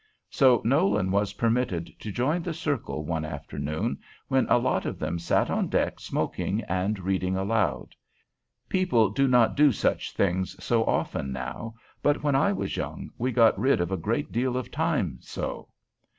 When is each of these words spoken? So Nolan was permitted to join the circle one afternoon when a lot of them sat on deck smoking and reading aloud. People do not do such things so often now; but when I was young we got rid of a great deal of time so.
So 0.31 0.63
Nolan 0.65 1.11
was 1.11 1.33
permitted 1.33 1.91
to 1.99 2.11
join 2.11 2.41
the 2.41 2.55
circle 2.55 3.05
one 3.05 3.23
afternoon 3.23 3.99
when 4.29 4.47
a 4.49 4.57
lot 4.57 4.87
of 4.87 4.97
them 4.97 5.19
sat 5.19 5.51
on 5.51 5.67
deck 5.69 5.99
smoking 5.99 6.63
and 6.63 6.97
reading 6.97 7.37
aloud. 7.37 7.89
People 8.67 9.11
do 9.11 9.27
not 9.27 9.55
do 9.55 9.71
such 9.71 10.13
things 10.13 10.55
so 10.63 10.83
often 10.85 11.31
now; 11.31 11.75
but 12.01 12.23
when 12.23 12.33
I 12.33 12.51
was 12.51 12.77
young 12.77 13.11
we 13.19 13.31
got 13.31 13.59
rid 13.59 13.79
of 13.79 13.91
a 13.91 13.95
great 13.95 14.31
deal 14.31 14.57
of 14.57 14.71
time 14.71 15.19
so. 15.21 15.69